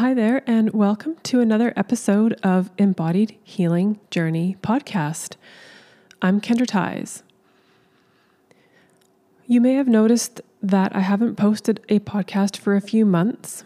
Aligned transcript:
Hi 0.00 0.14
there, 0.14 0.42
and 0.46 0.72
welcome 0.72 1.16
to 1.24 1.42
another 1.42 1.74
episode 1.76 2.32
of 2.42 2.70
Embodied 2.78 3.36
Healing 3.44 4.00
Journey 4.10 4.56
podcast. 4.62 5.36
I'm 6.22 6.40
Kendra 6.40 6.66
Ties. 6.66 7.22
You 9.46 9.60
may 9.60 9.74
have 9.74 9.88
noticed 9.88 10.40
that 10.62 10.96
I 10.96 11.00
haven't 11.00 11.36
posted 11.36 11.84
a 11.90 11.98
podcast 11.98 12.56
for 12.56 12.74
a 12.74 12.80
few 12.80 13.04
months. 13.04 13.62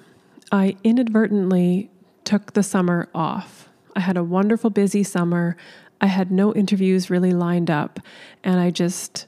I 0.51 0.77
inadvertently 0.83 1.89
took 2.25 2.55
the 2.55 2.65
summer 2.65 3.09
off. 3.15 3.69
I 3.95 4.01
had 4.01 4.17
a 4.17 4.25
wonderful, 4.25 4.71
busy 4.71 5.05
summer. 5.05 5.57
I 6.01 6.07
had 6.07 6.33
no 6.33 6.53
interviews 6.53 7.11
really 7.11 7.31
lined 7.31 7.71
up, 7.71 8.01
and 8.43 8.59
I 8.59 8.73
just 8.73 9.27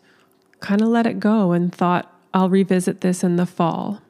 kind 0.59 0.82
of 0.82 0.88
let 0.88 1.07
it 1.07 1.20
go 1.20 1.52
and 1.52 1.73
thought 1.73 2.12
I'll 2.34 2.50
revisit 2.50 3.02
this 3.02 3.23
in 3.23 3.36
the 3.36 3.46
fall. 3.46 4.02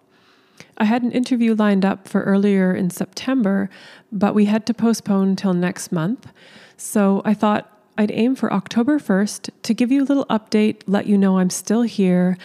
I 0.78 0.84
had 0.84 1.02
an 1.02 1.12
interview 1.12 1.54
lined 1.54 1.84
up 1.84 2.06
for 2.06 2.22
earlier 2.22 2.74
in 2.74 2.90
September, 2.90 3.70
but 4.12 4.34
we 4.34 4.44
had 4.44 4.66
to 4.66 4.74
postpone 4.74 5.30
until 5.30 5.54
next 5.54 5.90
month. 5.90 6.28
So 6.76 7.22
I 7.24 7.34
thought 7.34 7.72
I'd 7.98 8.10
aim 8.10 8.36
for 8.36 8.52
October 8.52 8.98
1st 8.98 9.50
to 9.62 9.74
give 9.74 9.90
you 9.90 10.02
a 10.02 10.04
little 10.04 10.26
update, 10.26 10.82
let 10.86 11.06
you 11.06 11.16
know 11.16 11.38
I'm 11.38 11.50
still 11.50 11.82
here. 11.82 12.36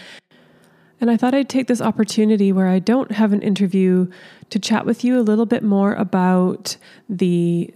And 1.02 1.12
I 1.12 1.18
thought 1.18 1.34
I'd 1.34 1.50
take 1.50 1.68
this 1.68 1.82
opportunity 1.82 2.54
where 2.54 2.68
I 2.68 2.80
don't 2.80 3.12
have 3.12 3.34
an 3.34 3.42
interview 3.42 4.10
to 4.50 4.60
chat 4.60 4.86
with 4.86 5.04
you 5.04 5.20
a 5.20 5.22
little 5.22 5.48
bit 5.48 5.64
more 5.64 5.94
about 5.96 6.78
the 7.10 7.74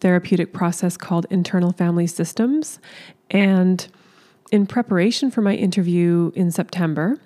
therapeutic 0.00 0.52
process 0.52 0.96
called 0.96 1.26
internal 1.28 1.72
family 1.72 2.06
systems. 2.06 2.78
And 3.30 3.86
in 4.50 4.66
preparation 4.66 5.30
for 5.30 5.42
my 5.42 5.54
interview 5.54 6.32
in 6.34 6.50
September, 6.50 7.18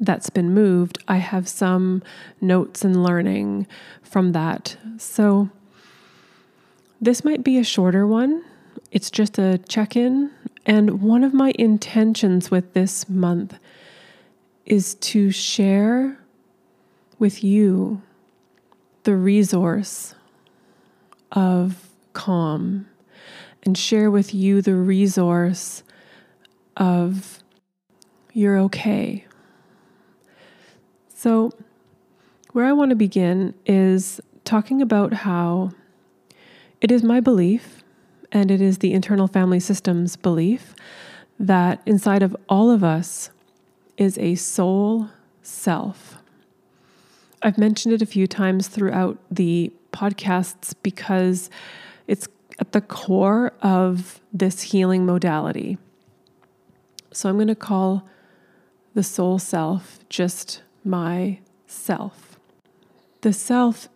that's 0.00 0.30
been 0.30 0.52
moved, 0.52 0.98
I 1.06 1.18
have 1.18 1.46
some 1.46 2.02
notes 2.40 2.84
and 2.84 3.02
learning 3.04 3.66
from 4.02 4.32
that. 4.32 4.76
So 4.98 5.50
this 7.00 7.24
might 7.24 7.44
be 7.44 7.58
a 7.58 7.64
shorter 7.64 8.06
one. 8.06 8.42
It's 8.90 9.10
just 9.10 9.38
a 9.38 9.58
check 9.68 9.96
in. 9.96 10.30
And 10.66 11.02
one 11.02 11.22
of 11.22 11.34
my 11.34 11.52
intentions 11.58 12.50
with 12.50 12.72
this 12.72 13.08
month 13.08 13.58
is 14.66 14.94
to 14.96 15.30
share 15.30 16.18
with 17.18 17.44
you 17.44 18.02
the 19.04 19.16
resource 19.16 20.14
of 21.32 21.88
calm 22.12 22.86
and 23.62 23.76
share 23.76 24.10
with 24.10 24.34
you 24.34 24.62
the 24.62 24.74
resource 24.74 25.82
of 26.76 27.42
you're 28.32 28.58
okay. 28.58 29.26
So, 31.22 31.52
where 32.52 32.64
I 32.64 32.72
want 32.72 32.88
to 32.88 32.96
begin 32.96 33.52
is 33.66 34.22
talking 34.46 34.80
about 34.80 35.12
how 35.12 35.72
it 36.80 36.90
is 36.90 37.02
my 37.02 37.20
belief, 37.20 37.84
and 38.32 38.50
it 38.50 38.62
is 38.62 38.78
the 38.78 38.94
internal 38.94 39.28
family 39.28 39.60
system's 39.60 40.16
belief, 40.16 40.74
that 41.38 41.82
inside 41.84 42.22
of 42.22 42.34
all 42.48 42.70
of 42.70 42.82
us 42.82 43.28
is 43.98 44.16
a 44.16 44.34
soul 44.34 45.10
self. 45.42 46.22
I've 47.42 47.58
mentioned 47.58 47.92
it 47.92 48.00
a 48.00 48.06
few 48.06 48.26
times 48.26 48.68
throughout 48.68 49.18
the 49.30 49.70
podcasts 49.92 50.74
because 50.82 51.50
it's 52.06 52.28
at 52.58 52.72
the 52.72 52.80
core 52.80 53.52
of 53.60 54.22
this 54.32 54.62
healing 54.62 55.04
modality. 55.04 55.76
So 57.12 57.28
I'm 57.28 57.36
going 57.36 57.48
to 57.48 57.54
call 57.54 58.08
the 58.94 59.02
soul 59.02 59.38
self 59.38 59.98
just 60.08 60.62
my 60.84 61.38
self. 61.66 62.38
The 63.20 63.32
self 63.32 63.88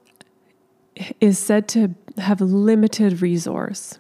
is 1.21 1.39
said 1.39 1.69
to 1.69 1.95
have 2.19 2.41
limited 2.41 3.21
resource. 3.21 3.99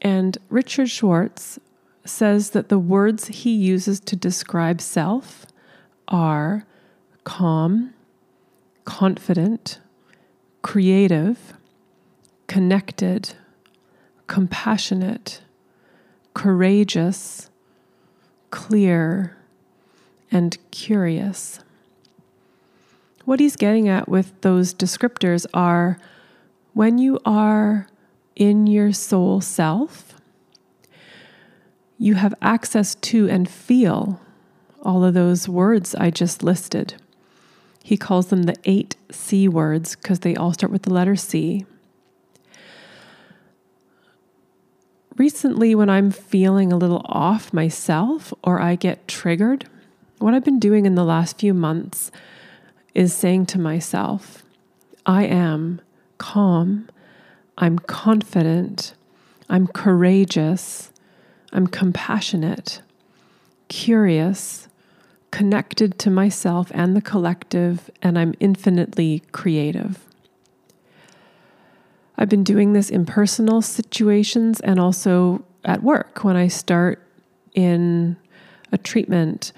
And 0.00 0.38
Richard 0.48 0.90
Schwartz 0.90 1.58
says 2.04 2.50
that 2.50 2.68
the 2.68 2.78
words 2.78 3.28
he 3.28 3.52
uses 3.52 4.00
to 4.00 4.16
describe 4.16 4.80
self 4.80 5.46
are 6.08 6.64
calm, 7.24 7.92
confident, 8.84 9.80
creative, 10.62 11.54
connected, 12.46 13.34
compassionate, 14.26 15.42
courageous, 16.34 17.50
clear, 18.50 19.36
and 20.30 20.56
curious 20.70 21.60
what 23.28 23.40
he's 23.40 23.56
getting 23.56 23.90
at 23.90 24.08
with 24.08 24.40
those 24.40 24.72
descriptors 24.72 25.44
are 25.52 25.98
when 26.72 26.96
you 26.96 27.20
are 27.26 27.86
in 28.34 28.66
your 28.66 28.90
soul 28.90 29.38
self, 29.38 30.14
you 31.98 32.14
have 32.14 32.34
access 32.40 32.94
to 32.94 33.28
and 33.28 33.46
feel 33.46 34.18
all 34.80 35.04
of 35.04 35.12
those 35.12 35.46
words 35.46 35.94
I 35.96 36.08
just 36.08 36.42
listed. 36.42 36.94
He 37.84 37.98
calls 37.98 38.28
them 38.28 38.44
the 38.44 38.56
eight 38.64 38.96
C 39.10 39.46
words 39.46 39.94
because 39.94 40.20
they 40.20 40.34
all 40.34 40.54
start 40.54 40.72
with 40.72 40.84
the 40.84 40.94
letter 40.94 41.14
C. 41.14 41.66
Recently, 45.18 45.74
when 45.74 45.90
I'm 45.90 46.10
feeling 46.10 46.72
a 46.72 46.78
little 46.78 47.02
off 47.04 47.52
myself 47.52 48.32
or 48.42 48.58
I 48.58 48.74
get 48.74 49.06
triggered, 49.06 49.68
what 50.16 50.32
I've 50.32 50.44
been 50.44 50.58
doing 50.58 50.86
in 50.86 50.94
the 50.94 51.04
last 51.04 51.38
few 51.38 51.52
months 51.52 52.10
is 52.94 53.12
saying 53.14 53.46
to 53.46 53.58
myself, 53.58 54.44
I 55.06 55.24
am 55.24 55.80
calm, 56.18 56.88
I'm 57.56 57.78
confident, 57.78 58.94
I'm 59.48 59.66
courageous, 59.66 60.92
I'm 61.52 61.66
compassionate, 61.66 62.82
curious, 63.68 64.68
connected 65.30 65.98
to 66.00 66.10
myself 66.10 66.70
and 66.74 66.96
the 66.96 67.00
collective, 67.00 67.90
and 68.02 68.18
I'm 68.18 68.34
infinitely 68.40 69.22
creative. 69.32 70.04
I've 72.16 72.28
been 72.28 72.44
doing 72.44 72.72
this 72.72 72.90
in 72.90 73.06
personal 73.06 73.62
situations 73.62 74.60
and 74.60 74.80
also 74.80 75.44
at 75.64 75.82
work 75.82 76.24
when 76.24 76.36
I 76.36 76.48
start 76.48 77.00
in 77.54 78.16
a 78.72 78.78
treatment 78.78 79.52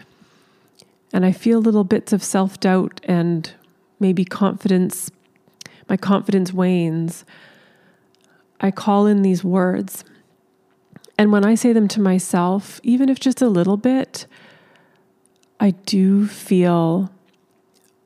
and 1.12 1.24
I 1.24 1.32
feel 1.32 1.60
little 1.60 1.84
bits 1.84 2.12
of 2.12 2.22
self 2.22 2.60
doubt 2.60 3.00
and 3.04 3.52
maybe 3.98 4.24
confidence, 4.24 5.10
my 5.88 5.96
confidence 5.96 6.52
wanes, 6.52 7.24
I 8.60 8.70
call 8.70 9.06
in 9.06 9.22
these 9.22 9.42
words. 9.42 10.04
And 11.18 11.32
when 11.32 11.44
I 11.44 11.54
say 11.54 11.72
them 11.72 11.88
to 11.88 12.00
myself, 12.00 12.80
even 12.82 13.08
if 13.08 13.20
just 13.20 13.42
a 13.42 13.48
little 13.48 13.76
bit, 13.76 14.26
I 15.58 15.70
do 15.70 16.26
feel 16.26 17.10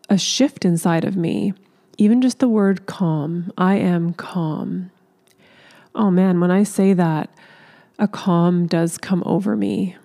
a 0.09 0.19
shift 0.19 0.65
inside 0.65 1.04
of 1.04 1.16
me. 1.16 1.54
Even 1.97 2.21
just 2.21 2.41
the 2.41 2.48
word 2.48 2.86
calm, 2.86 3.53
I 3.56 3.76
am 3.76 4.15
calm. 4.15 4.91
Oh 5.94 6.10
man, 6.10 6.41
when 6.41 6.50
I 6.50 6.65
say 6.65 6.92
that, 6.92 7.31
a 8.00 8.09
calm 8.09 8.66
does 8.66 8.98
come 8.98 9.22
over 9.25 9.54
me 9.54 9.97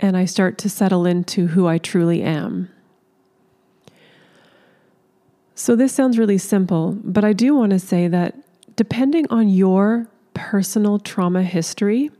and 0.00 0.16
I 0.16 0.24
start 0.24 0.58
to 0.58 0.68
settle 0.68 1.06
into 1.06 1.48
who 1.48 1.66
I 1.66 1.78
truly 1.78 2.22
am. 2.22 2.70
So, 5.54 5.74
this 5.74 5.92
sounds 5.92 6.18
really 6.18 6.38
simple, 6.38 6.96
but 7.02 7.24
I 7.24 7.32
do 7.32 7.54
want 7.54 7.70
to 7.70 7.80
say 7.80 8.06
that 8.06 8.36
depending 8.76 9.26
on 9.28 9.48
your 9.48 10.06
personal 10.32 11.00
trauma 11.00 11.42
history, 11.42 12.10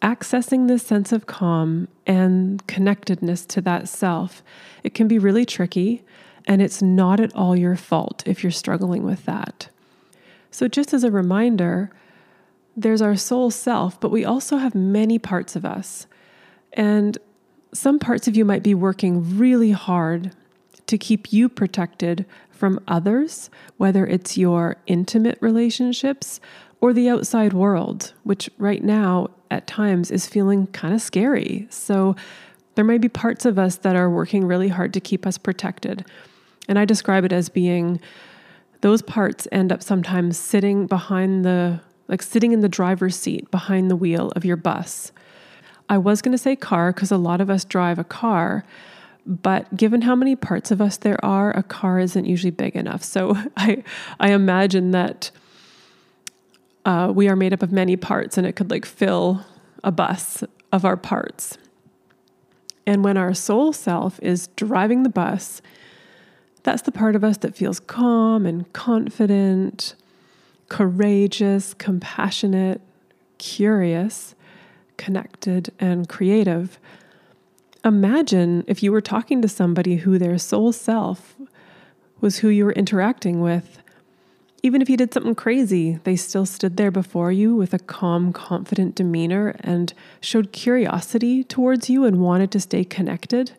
accessing 0.00 0.66
this 0.66 0.82
sense 0.82 1.12
of 1.12 1.26
calm 1.26 1.88
and 2.06 2.66
connectedness 2.66 3.44
to 3.46 3.60
that 3.60 3.88
self, 3.88 4.42
it 4.82 4.94
can 4.94 5.08
be 5.08 5.18
really 5.18 5.44
tricky, 5.44 6.02
and 6.46 6.62
it's 6.62 6.80
not 6.80 7.20
at 7.20 7.34
all 7.36 7.54
your 7.54 7.76
fault 7.76 8.22
if 8.24 8.42
you're 8.42 8.50
struggling 8.50 9.02
with 9.02 9.26
that. 9.26 9.68
So, 10.50 10.68
just 10.68 10.94
as 10.94 11.04
a 11.04 11.10
reminder, 11.10 11.90
there's 12.74 13.02
our 13.02 13.16
soul 13.16 13.50
self, 13.50 14.00
but 14.00 14.10
we 14.10 14.24
also 14.24 14.56
have 14.56 14.74
many 14.74 15.18
parts 15.18 15.54
of 15.54 15.66
us. 15.66 16.06
And 16.76 17.18
some 17.72 17.98
parts 17.98 18.28
of 18.28 18.36
you 18.36 18.44
might 18.44 18.62
be 18.62 18.74
working 18.74 19.38
really 19.38 19.72
hard 19.72 20.32
to 20.86 20.98
keep 20.98 21.32
you 21.32 21.48
protected 21.48 22.24
from 22.50 22.80
others, 22.86 23.50
whether 23.76 24.06
it's 24.06 24.38
your 24.38 24.76
intimate 24.86 25.38
relationships 25.40 26.40
or 26.80 26.92
the 26.92 27.08
outside 27.08 27.52
world, 27.52 28.12
which 28.22 28.48
right 28.58 28.84
now 28.84 29.28
at 29.50 29.66
times 29.66 30.10
is 30.10 30.26
feeling 30.26 30.66
kind 30.68 30.94
of 30.94 31.00
scary. 31.00 31.66
So 31.70 32.14
there 32.74 32.84
may 32.84 32.98
be 32.98 33.08
parts 33.08 33.44
of 33.44 33.58
us 33.58 33.76
that 33.76 33.96
are 33.96 34.10
working 34.10 34.44
really 34.44 34.68
hard 34.68 34.92
to 34.94 35.00
keep 35.00 35.26
us 35.26 35.38
protected. 35.38 36.04
And 36.68 36.78
I 36.78 36.84
describe 36.84 37.24
it 37.24 37.32
as 37.32 37.48
being 37.48 38.00
those 38.82 39.02
parts 39.02 39.48
end 39.50 39.72
up 39.72 39.82
sometimes 39.82 40.38
sitting 40.38 40.86
behind 40.86 41.44
the, 41.44 41.80
like 42.08 42.22
sitting 42.22 42.52
in 42.52 42.60
the 42.60 42.68
driver's 42.68 43.16
seat 43.16 43.50
behind 43.50 43.90
the 43.90 43.96
wheel 43.96 44.32
of 44.36 44.44
your 44.44 44.56
bus 44.56 45.12
I 45.88 45.98
was 45.98 46.22
going 46.22 46.32
to 46.32 46.38
say 46.38 46.56
car 46.56 46.92
because 46.92 47.10
a 47.12 47.16
lot 47.16 47.40
of 47.40 47.48
us 47.50 47.64
drive 47.64 47.98
a 47.98 48.04
car, 48.04 48.64
But 49.26 49.76
given 49.76 50.02
how 50.02 50.14
many 50.14 50.36
parts 50.36 50.70
of 50.70 50.80
us 50.80 50.96
there 50.96 51.22
are, 51.24 51.50
a 51.56 51.64
car 51.64 51.98
isn't 51.98 52.26
usually 52.26 52.52
big 52.52 52.76
enough. 52.76 53.02
So 53.02 53.36
I, 53.56 53.82
I 54.20 54.30
imagine 54.30 54.92
that 54.92 55.32
uh, 56.84 57.12
we 57.12 57.28
are 57.28 57.34
made 57.34 57.52
up 57.52 57.62
of 57.62 57.72
many 57.72 57.96
parts 57.96 58.38
and 58.38 58.46
it 58.46 58.54
could 58.54 58.70
like 58.70 58.86
fill 58.86 59.44
a 59.82 59.90
bus 59.90 60.44
of 60.72 60.84
our 60.84 60.96
parts. 60.96 61.58
And 62.86 63.02
when 63.02 63.16
our 63.16 63.34
soul 63.34 63.72
self 63.72 64.20
is 64.22 64.46
driving 64.54 65.02
the 65.02 65.08
bus, 65.08 65.60
that's 66.62 66.82
the 66.82 66.92
part 66.92 67.16
of 67.16 67.24
us 67.24 67.38
that 67.38 67.56
feels 67.56 67.80
calm 67.80 68.46
and 68.46 68.72
confident, 68.72 69.96
courageous, 70.68 71.74
compassionate, 71.74 72.80
curious, 73.38 74.35
connected, 74.96 75.72
and 75.78 76.08
creative. 76.08 76.78
Imagine 77.84 78.64
if 78.66 78.82
you 78.82 78.92
were 78.92 79.00
talking 79.00 79.42
to 79.42 79.48
somebody 79.48 79.96
who 79.96 80.18
their 80.18 80.38
soul 80.38 80.72
self 80.72 81.36
was 82.20 82.38
who 82.38 82.48
you 82.48 82.64
were 82.64 82.72
interacting 82.72 83.40
with 83.40 83.78
even 84.66 84.82
if 84.82 84.90
you 84.90 84.96
did 84.96 85.14
something 85.14 85.36
crazy, 85.36 86.00
they 86.02 86.16
still 86.16 86.44
stood 86.44 86.76
there 86.76 86.90
before 86.90 87.30
you 87.30 87.54
with 87.54 87.72
a 87.72 87.78
calm, 87.78 88.32
confident 88.32 88.96
demeanor 88.96 89.54
and 89.60 89.94
showed 90.20 90.50
curiosity 90.50 91.44
towards 91.44 91.88
you 91.88 92.04
and 92.04 92.20
wanted 92.20 92.50
to 92.50 92.58
stay 92.58 92.82
connected. 92.82 93.52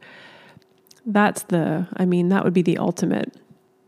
That's 1.05 1.43
the, 1.43 1.87
I 1.95 2.05
mean, 2.05 2.27
that 2.27 2.43
would 2.43 2.53
be 2.53 2.61
the 2.61 2.77
ultimate. 2.77 3.33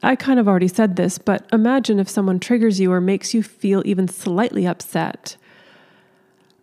I 0.02 0.16
kind 0.16 0.40
of 0.40 0.48
already 0.48 0.70
said 0.70 0.96
this, 0.96 1.18
but 1.18 1.46
imagine 1.52 2.00
if 2.00 2.08
someone 2.08 2.40
triggers 2.40 2.80
you 2.80 2.90
or 2.90 3.02
makes 3.02 3.34
you 3.34 3.44
feel 3.44 3.82
even 3.84 4.08
slightly 4.08 4.66
upset. 4.66 5.36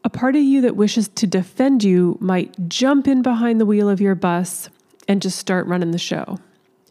A 0.07 0.09
part 0.09 0.37
of 0.37 0.43
you 0.43 0.61
that 0.61 0.77
wishes 0.77 1.09
to 1.09 1.27
defend 1.27 1.83
you 1.83 2.17
might 2.21 2.69
jump 2.69 3.09
in 3.09 3.23
behind 3.23 3.61
the 3.61 3.67
wheel 3.67 3.89
of 3.89 4.01
your 4.01 4.15
bus 4.15 4.69
and 5.09 5.21
just 5.21 5.37
start 5.37 5.67
running 5.67 5.91
the 5.91 5.99
show, 5.99 6.39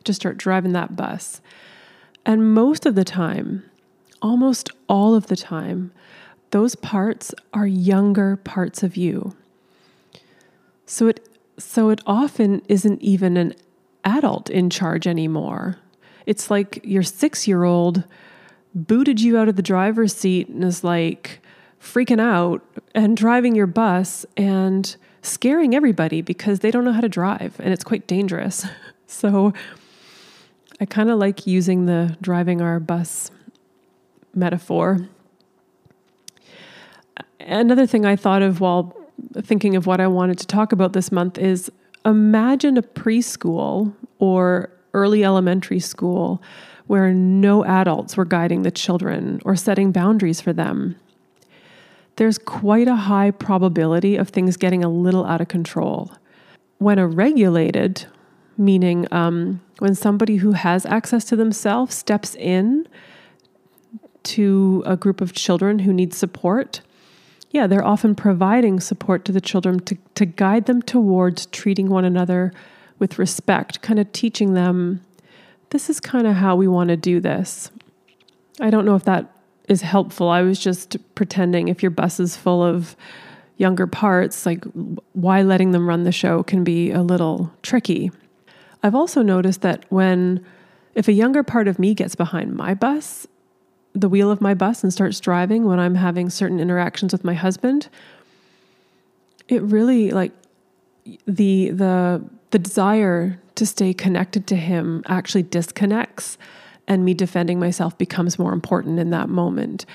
just 0.04 0.20
start 0.20 0.38
driving 0.38 0.74
that 0.74 0.98
bus. 0.98 1.40
And 2.26 2.54
most 2.54 2.86
of 2.86 2.96
the 2.96 3.06
time, 3.06 3.64
almost 4.22 4.70
all 4.90 5.16
of 5.16 5.28
the 5.28 5.38
time, 5.38 5.94
those 6.52 6.76
parts 6.76 7.34
are 7.54 7.66
younger 7.66 8.36
parts 8.36 8.84
of 8.84 8.98
you. 8.98 9.34
So 10.86 11.08
it 11.08 11.26
so 11.58 11.88
it 11.92 12.02
often 12.06 12.64
isn't 12.68 13.02
even 13.02 13.38
an 13.38 13.56
adult 14.04 14.50
in 14.50 14.70
charge 14.70 15.08
anymore. 15.08 15.78
It's 16.26 16.52
like 16.52 16.82
your 16.84 17.02
6-year-old 17.02 18.04
booted 18.74 19.22
you 19.22 19.38
out 19.38 19.48
of 19.48 19.56
the 19.56 19.62
driver's 19.62 20.14
seat 20.14 20.50
and 20.50 20.66
is 20.66 20.84
like 20.84 21.40
freaking 21.82 22.20
out 22.20 22.62
and 22.94 23.16
driving 23.16 23.56
your 23.56 23.68
bus 23.68 24.26
and 24.36 24.96
scaring 25.22 25.76
everybody 25.76 26.22
because 26.22 26.60
they 26.60 26.72
don't 26.72 26.86
know 26.86 26.94
how 26.94 27.02
to 27.02 27.10
drive 27.10 27.60
and 27.60 27.74
it's 27.74 27.84
quite 27.84 28.08
dangerous. 28.08 28.66
So 29.08 29.54
I 30.80 30.86
kind 30.86 31.12
of 31.12 31.20
like 31.20 31.46
using 31.46 31.86
the 31.86 32.18
driving 32.22 32.60
our 32.60 32.80
bus 32.80 33.30
metaphor. 34.34 35.08
Another 37.40 37.86
thing 37.86 38.06
I 38.06 38.16
thought 38.16 38.42
of 38.42 38.60
while 38.60 38.96
thinking 39.42 39.76
of 39.76 39.86
what 39.86 40.02
I 40.02 40.08
wanted 40.08 40.40
to 40.40 40.48
talk 40.48 40.72
about 40.72 40.94
this 40.94 41.12
month 41.12 41.38
is 41.38 41.72
imagine 42.04 42.78
a 42.78 42.82
preschool 42.82 43.94
or 44.20 44.70
early 44.94 45.24
elementary 45.24 45.80
school 45.80 46.42
where 46.88 47.14
no 47.14 47.66
adults 47.66 48.16
were 48.18 48.26
guiding 48.26 48.62
the 48.62 48.72
children 48.72 49.42
or 49.46 49.56
setting 49.56 49.92
boundaries 49.92 50.42
for 50.42 50.54
them. 50.54 50.96
There's 52.18 52.38
quite 52.38 52.88
a 52.88 52.96
high 52.96 53.32
probability 53.32 54.16
of 54.16 54.30
things 54.30 54.58
getting 54.58 54.84
a 54.84 54.90
little 54.90 55.26
out 55.26 55.42
of 55.42 55.48
control. 55.48 56.12
When 56.78 57.00
a 57.00 57.08
regulated 57.08 58.06
meaning 58.58 59.06
um, 59.12 59.62
when 59.80 59.96
somebody 59.96 60.38
who 60.38 60.54
has 60.54 60.86
access 60.86 61.26
to 61.26 61.36
themselves 61.36 61.94
steps 61.94 62.36
in 62.36 62.88
to 64.24 64.82
a 64.86 64.96
group 64.96 65.20
of 65.20 65.34
children 65.34 65.80
who 65.80 65.92
need 65.92 66.14
support, 66.14 66.82
yeah, 67.52 67.68
they're 67.68 67.86
often 67.86 68.16
providing 68.16 68.80
support 68.80 69.26
to 69.26 69.32
the 69.32 69.42
children 69.42 69.80
to, 69.82 69.98
to 70.16 70.26
guide 70.26 70.66
them 70.66 70.82
towards 70.82 71.48
treating 71.48 71.90
one 71.90 72.06
another 72.06 72.54
with 72.98 73.20
respect, 73.20 73.82
kind 73.82 74.00
of 74.00 74.12
teaching 74.14 74.54
them 74.54 75.02
this 75.76 75.90
is 75.90 76.00
kind 76.00 76.28
of 76.28 76.36
how 76.36 76.56
we 76.56 76.68
want 76.68 76.90
to 76.90 76.96
do 76.96 77.20
this. 77.20 77.70
I 78.62 78.70
don't 78.70 78.86
know 78.86 78.96
if 78.96 79.04
that 79.04 79.30
is 79.68 79.82
helpful. 79.82 80.30
I 80.30 80.42
was 80.42 80.60
just 80.60 80.98
pretending 81.16 81.68
if 81.68 81.82
your 81.82 81.90
bus 81.90 82.20
is 82.20 82.36
full 82.36 82.64
of 82.64 82.96
younger 83.58 83.88
parts, 83.88 84.46
like 84.46 84.64
why 85.14 85.42
letting 85.42 85.72
them 85.72 85.88
run 85.88 86.04
the 86.04 86.12
show 86.12 86.44
can 86.44 86.64
be 86.64 86.92
a 86.92 87.02
little 87.02 87.52
tricky. 87.62 88.12
I've 88.84 88.96
also 88.96 89.22
noticed 89.22 89.62
that 89.62 89.86
when, 89.90 90.46
if 90.94 91.08
a 91.08 91.14
younger 91.14 91.42
part 91.42 91.68
of 91.68 91.80
me 91.80 91.94
gets 91.94 92.16
behind 92.16 92.56
my 92.56 92.74
bus, 92.74 93.28
the 93.94 94.10
wheel 94.10 94.30
of 94.30 94.42
my 94.42 94.54
bus, 94.54 94.84
and 94.84 94.92
starts 94.92 95.20
driving 95.20 95.66
when 95.66 95.80
I'm 95.80 95.96
having 95.96 96.30
certain 96.30 96.60
interactions 96.60 97.14
with 97.14 97.24
my 97.24 97.34
husband, 97.34 97.88
it 99.48 99.62
really 99.62 100.12
like 100.12 100.34
the 101.26 101.70
the 101.70 102.24
the 102.50 102.60
desire 102.60 103.40
to 103.56 103.66
stay 103.66 103.94
connected 103.94 104.48
to 104.48 104.56
him 104.56 105.04
actually 105.08 105.44
disconnects 105.44 106.38
and 106.88 107.04
me 107.04 107.14
defending 107.14 107.60
myself 107.60 107.98
becomes 107.98 108.38
more 108.38 108.54
important 108.54 109.00
in 109.00 109.10
that 109.10 109.30
moment. 109.30 109.86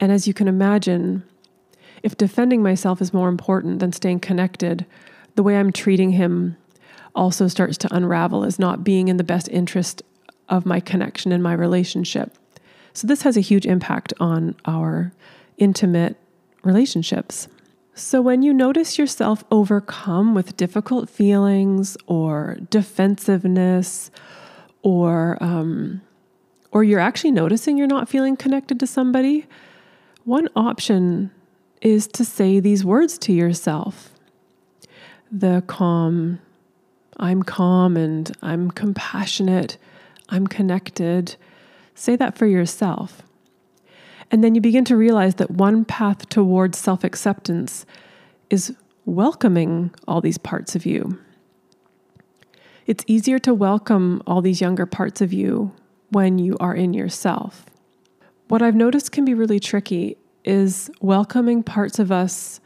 And 0.00 0.10
as 0.10 0.26
you 0.26 0.34
can 0.34 0.48
imagine, 0.48 1.22
if 2.02 2.16
defending 2.16 2.62
myself 2.62 3.00
is 3.00 3.14
more 3.14 3.28
important 3.28 3.78
than 3.78 3.92
staying 3.92 4.20
connected, 4.20 4.86
the 5.34 5.42
way 5.42 5.56
I'm 5.56 5.72
treating 5.72 6.10
him 6.10 6.56
also 7.14 7.48
starts 7.48 7.78
to 7.78 7.94
unravel 7.94 8.44
as 8.44 8.58
not 8.58 8.84
being 8.84 9.08
in 9.08 9.16
the 9.16 9.24
best 9.24 9.48
interest 9.48 10.02
of 10.48 10.66
my 10.66 10.80
connection 10.80 11.32
and 11.32 11.42
my 11.42 11.52
relationship. 11.52 12.36
So, 12.92 13.06
this 13.06 13.22
has 13.22 13.36
a 13.36 13.40
huge 13.40 13.66
impact 13.66 14.12
on 14.20 14.54
our 14.66 15.12
intimate 15.58 16.16
relationships. 16.62 17.48
So, 17.94 18.20
when 18.20 18.42
you 18.42 18.52
notice 18.52 18.98
yourself 18.98 19.44
overcome 19.50 20.34
with 20.34 20.56
difficult 20.56 21.08
feelings 21.08 21.96
or 22.06 22.58
defensiveness, 22.70 24.10
or 24.82 25.38
um, 25.42 26.02
or 26.74 26.82
you're 26.82 27.00
actually 27.00 27.30
noticing 27.30 27.78
you're 27.78 27.86
not 27.86 28.08
feeling 28.08 28.36
connected 28.36 28.80
to 28.80 28.86
somebody, 28.86 29.46
one 30.24 30.48
option 30.56 31.30
is 31.80 32.08
to 32.08 32.24
say 32.24 32.58
these 32.58 32.84
words 32.84 33.16
to 33.16 33.32
yourself. 33.32 34.12
The 35.30 35.62
calm, 35.68 36.40
I'm 37.18 37.44
calm 37.44 37.96
and 37.96 38.30
I'm 38.42 38.72
compassionate, 38.72 39.78
I'm 40.28 40.48
connected. 40.48 41.36
Say 41.94 42.16
that 42.16 42.36
for 42.36 42.46
yourself. 42.46 43.22
And 44.32 44.42
then 44.42 44.56
you 44.56 44.60
begin 44.60 44.84
to 44.86 44.96
realize 44.96 45.36
that 45.36 45.52
one 45.52 45.84
path 45.84 46.28
towards 46.28 46.76
self 46.76 47.04
acceptance 47.04 47.86
is 48.50 48.74
welcoming 49.04 49.94
all 50.08 50.20
these 50.20 50.38
parts 50.38 50.74
of 50.74 50.84
you. 50.84 51.20
It's 52.86 53.04
easier 53.06 53.38
to 53.40 53.54
welcome 53.54 54.22
all 54.26 54.42
these 54.42 54.60
younger 54.60 54.86
parts 54.86 55.20
of 55.20 55.32
you 55.32 55.72
when 56.10 56.38
you 56.38 56.56
are 56.60 56.74
in 56.74 56.94
yourself. 56.94 57.66
What 58.48 58.62
I've 58.62 58.74
noticed 58.74 59.12
can 59.12 59.24
be 59.24 59.34
really 59.34 59.60
tricky 59.60 60.16
is 60.44 60.90
welcoming 61.00 61.62
parts 61.62 61.98
of 61.98 62.12
us 62.12 62.60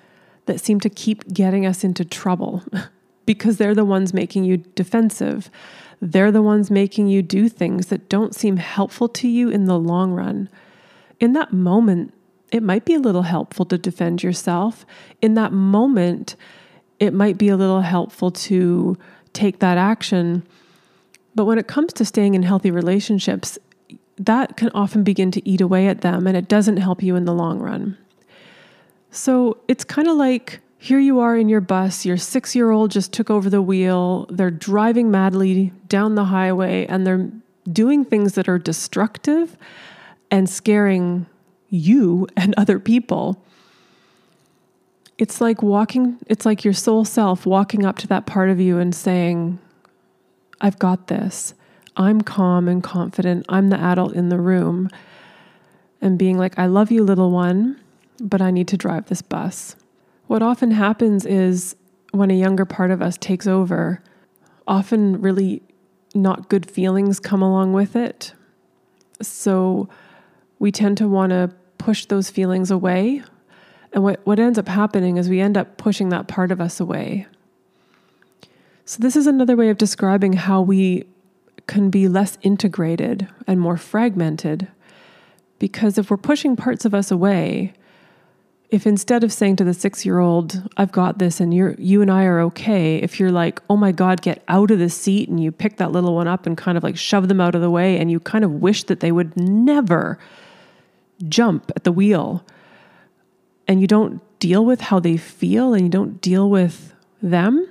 that 0.46 0.60
seem 0.60 0.80
to 0.80 0.90
keep 0.90 1.26
getting 1.32 1.64
us 1.64 1.84
into 1.84 2.04
trouble. 2.04 2.64
because 3.28 3.58
they're 3.58 3.74
the 3.74 3.84
ones 3.84 4.14
making 4.14 4.44
you 4.44 4.56
defensive. 4.56 5.50
They're 6.00 6.32
the 6.32 6.40
ones 6.40 6.70
making 6.70 7.08
you 7.08 7.20
do 7.20 7.50
things 7.50 7.88
that 7.88 8.08
don't 8.08 8.34
seem 8.34 8.56
helpful 8.56 9.06
to 9.06 9.28
you 9.28 9.50
in 9.50 9.66
the 9.66 9.78
long 9.78 10.12
run. 10.12 10.48
In 11.20 11.34
that 11.34 11.52
moment, 11.52 12.14
it 12.50 12.62
might 12.62 12.86
be 12.86 12.94
a 12.94 12.98
little 12.98 13.24
helpful 13.24 13.66
to 13.66 13.76
defend 13.76 14.22
yourself. 14.22 14.86
In 15.20 15.34
that 15.34 15.52
moment, 15.52 16.36
it 16.98 17.12
might 17.12 17.36
be 17.36 17.50
a 17.50 17.56
little 17.58 17.82
helpful 17.82 18.30
to 18.30 18.96
take 19.34 19.58
that 19.58 19.76
action. 19.76 20.42
But 21.34 21.44
when 21.44 21.58
it 21.58 21.68
comes 21.68 21.92
to 21.94 22.04
staying 22.04 22.34
in 22.34 22.42
healthy 22.42 22.70
relationships, 22.70 23.58
that 24.18 24.56
can 24.56 24.70
often 24.74 25.04
begin 25.04 25.30
to 25.30 25.48
eat 25.48 25.60
away 25.60 25.86
at 25.86 26.00
them 26.00 26.26
and 26.26 26.36
it 26.36 26.48
doesn't 26.48 26.78
help 26.78 27.02
you 27.02 27.14
in 27.16 27.24
the 27.24 27.34
long 27.34 27.60
run. 27.60 27.96
So 29.10 29.58
it's 29.68 29.84
kind 29.84 30.08
of 30.08 30.16
like 30.16 30.60
here 30.78 30.98
you 30.98 31.18
are 31.18 31.36
in 31.36 31.48
your 31.48 31.60
bus, 31.60 32.04
your 32.04 32.16
six 32.16 32.54
year 32.54 32.70
old 32.70 32.90
just 32.90 33.12
took 33.12 33.30
over 33.30 33.50
the 33.50 33.62
wheel, 33.62 34.26
they're 34.30 34.50
driving 34.50 35.10
madly 35.10 35.72
down 35.88 36.14
the 36.14 36.26
highway, 36.26 36.86
and 36.86 37.06
they're 37.06 37.30
doing 37.70 38.04
things 38.04 38.34
that 38.34 38.48
are 38.48 38.58
destructive 38.58 39.56
and 40.30 40.48
scaring 40.48 41.26
you 41.68 42.26
and 42.36 42.54
other 42.56 42.78
people. 42.78 43.42
It's 45.18 45.40
like 45.40 45.62
walking, 45.62 46.18
it's 46.26 46.46
like 46.46 46.64
your 46.64 46.74
soul 46.74 47.04
self 47.04 47.44
walking 47.44 47.84
up 47.84 47.98
to 47.98 48.06
that 48.06 48.26
part 48.26 48.50
of 48.50 48.60
you 48.60 48.78
and 48.78 48.94
saying, 48.94 49.58
I've 50.60 50.78
got 50.78 51.06
this. 51.06 51.54
I'm 51.96 52.20
calm 52.20 52.68
and 52.68 52.82
confident. 52.82 53.44
I'm 53.48 53.70
the 53.70 53.80
adult 53.80 54.14
in 54.14 54.28
the 54.28 54.38
room. 54.38 54.88
And 56.00 56.18
being 56.18 56.38
like, 56.38 56.58
I 56.58 56.66
love 56.66 56.92
you, 56.92 57.02
little 57.02 57.30
one, 57.30 57.80
but 58.20 58.40
I 58.40 58.50
need 58.50 58.68
to 58.68 58.76
drive 58.76 59.06
this 59.06 59.22
bus. 59.22 59.74
What 60.28 60.42
often 60.42 60.70
happens 60.70 61.26
is 61.26 61.74
when 62.12 62.30
a 62.30 62.34
younger 62.34 62.64
part 62.64 62.90
of 62.90 63.02
us 63.02 63.16
takes 63.18 63.46
over, 63.46 64.02
often 64.66 65.20
really 65.20 65.62
not 66.14 66.48
good 66.48 66.70
feelings 66.70 67.18
come 67.18 67.42
along 67.42 67.72
with 67.72 67.96
it. 67.96 68.32
So 69.20 69.88
we 70.58 70.70
tend 70.70 70.98
to 70.98 71.08
want 71.08 71.30
to 71.30 71.50
push 71.78 72.06
those 72.06 72.30
feelings 72.30 72.70
away. 72.70 73.22
And 73.92 74.02
what, 74.04 74.20
what 74.26 74.38
ends 74.38 74.58
up 74.58 74.68
happening 74.68 75.16
is 75.16 75.28
we 75.28 75.40
end 75.40 75.56
up 75.56 75.78
pushing 75.78 76.10
that 76.10 76.28
part 76.28 76.52
of 76.52 76.60
us 76.60 76.78
away. 76.80 77.26
So, 78.88 79.02
this 79.02 79.16
is 79.16 79.26
another 79.26 79.54
way 79.54 79.68
of 79.68 79.76
describing 79.76 80.32
how 80.32 80.62
we 80.62 81.04
can 81.66 81.90
be 81.90 82.08
less 82.08 82.38
integrated 82.40 83.28
and 83.46 83.60
more 83.60 83.76
fragmented. 83.76 84.66
Because 85.58 85.98
if 85.98 86.10
we're 86.10 86.16
pushing 86.16 86.56
parts 86.56 86.86
of 86.86 86.94
us 86.94 87.10
away, 87.10 87.74
if 88.70 88.86
instead 88.86 89.24
of 89.24 89.30
saying 89.30 89.56
to 89.56 89.64
the 89.64 89.74
six 89.74 90.06
year 90.06 90.20
old, 90.20 90.70
I've 90.78 90.90
got 90.90 91.18
this 91.18 91.38
and 91.38 91.52
you're, 91.52 91.74
you 91.76 92.00
and 92.00 92.10
I 92.10 92.24
are 92.24 92.40
okay, 92.40 92.96
if 92.96 93.20
you're 93.20 93.30
like, 93.30 93.60
oh 93.68 93.76
my 93.76 93.92
God, 93.92 94.22
get 94.22 94.42
out 94.48 94.70
of 94.70 94.78
the 94.78 94.88
seat 94.88 95.28
and 95.28 95.38
you 95.38 95.52
pick 95.52 95.76
that 95.76 95.92
little 95.92 96.14
one 96.14 96.26
up 96.26 96.46
and 96.46 96.56
kind 96.56 96.78
of 96.78 96.82
like 96.82 96.96
shove 96.96 97.28
them 97.28 97.42
out 97.42 97.54
of 97.54 97.60
the 97.60 97.68
way 97.70 97.98
and 97.98 98.10
you 98.10 98.18
kind 98.18 98.42
of 98.42 98.52
wish 98.52 98.84
that 98.84 99.00
they 99.00 99.12
would 99.12 99.36
never 99.36 100.18
jump 101.28 101.70
at 101.76 101.84
the 101.84 101.92
wheel 101.92 102.42
and 103.66 103.82
you 103.82 103.86
don't 103.86 104.22
deal 104.38 104.64
with 104.64 104.80
how 104.80 104.98
they 104.98 105.18
feel 105.18 105.74
and 105.74 105.82
you 105.82 105.90
don't 105.90 106.22
deal 106.22 106.48
with 106.48 106.94
them, 107.20 107.68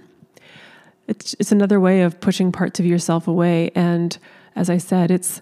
it's 1.08 1.36
it's 1.40 1.52
another 1.52 1.80
way 1.80 2.02
of 2.02 2.20
pushing 2.20 2.52
parts 2.52 2.80
of 2.80 2.86
yourself 2.86 3.28
away 3.28 3.72
and 3.76 4.18
as 4.56 4.70
I 4.70 4.78
said 4.78 5.12
it's 5.12 5.42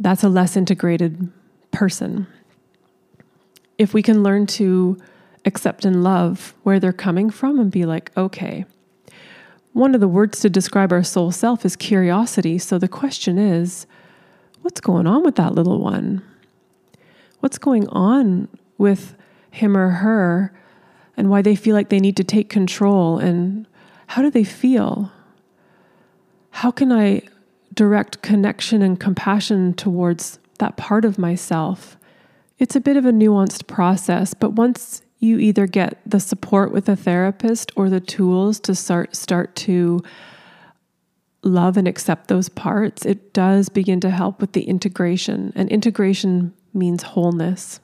that's 0.00 0.24
a 0.24 0.28
less 0.28 0.56
integrated 0.56 1.30
person. 1.70 2.26
If 3.76 3.94
we 3.94 4.02
can 4.02 4.22
learn 4.22 4.46
to 4.46 4.98
accept 5.44 5.84
and 5.84 6.02
love 6.02 6.54
where 6.62 6.80
they're 6.80 6.92
coming 6.92 7.30
from 7.30 7.58
and 7.58 7.70
be 7.70 7.84
like, 7.84 8.10
okay, 8.16 8.64
one 9.72 9.94
of 9.94 10.00
the 10.00 10.08
words 10.08 10.40
to 10.40 10.50
describe 10.50 10.92
our 10.92 11.02
soul 11.02 11.30
self 11.30 11.64
is 11.64 11.76
curiosity. 11.76 12.58
So 12.58 12.78
the 12.78 12.88
question 12.88 13.38
is, 13.38 13.86
what's 14.62 14.80
going 14.80 15.06
on 15.06 15.22
with 15.22 15.36
that 15.36 15.54
little 15.54 15.80
one? 15.80 16.22
What's 17.40 17.58
going 17.58 17.86
on 17.88 18.48
with 18.78 19.14
him 19.50 19.76
or 19.76 19.90
her 19.90 20.52
and 21.16 21.30
why 21.30 21.42
they 21.42 21.54
feel 21.54 21.74
like 21.74 21.88
they 21.88 22.00
need 22.00 22.16
to 22.16 22.24
take 22.24 22.48
control 22.48 23.18
and 23.18 23.66
how 24.10 24.22
do 24.22 24.30
they 24.30 24.42
feel? 24.42 25.12
How 26.50 26.72
can 26.72 26.90
I 26.90 27.22
direct 27.72 28.22
connection 28.22 28.82
and 28.82 28.98
compassion 28.98 29.72
towards 29.72 30.40
that 30.58 30.76
part 30.76 31.04
of 31.04 31.16
myself? 31.16 31.96
It's 32.58 32.74
a 32.74 32.80
bit 32.80 32.96
of 32.96 33.06
a 33.06 33.12
nuanced 33.12 33.68
process, 33.68 34.34
but 34.34 34.54
once 34.54 35.02
you 35.20 35.38
either 35.38 35.68
get 35.68 36.00
the 36.04 36.18
support 36.18 36.72
with 36.72 36.88
a 36.88 36.96
therapist 36.96 37.70
or 37.76 37.88
the 37.88 38.00
tools 38.00 38.58
to 38.60 38.74
start 38.74 39.14
start 39.14 39.54
to 39.56 40.00
love 41.44 41.76
and 41.76 41.86
accept 41.86 42.26
those 42.26 42.48
parts, 42.48 43.06
it 43.06 43.32
does 43.32 43.68
begin 43.68 44.00
to 44.00 44.10
help 44.10 44.40
with 44.40 44.54
the 44.54 44.62
integration. 44.62 45.52
And 45.54 45.70
integration 45.70 46.52
means 46.74 47.04
wholeness. 47.04 47.78